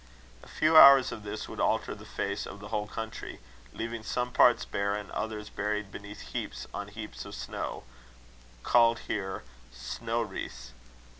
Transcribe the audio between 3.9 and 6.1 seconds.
some parts bare, and others buried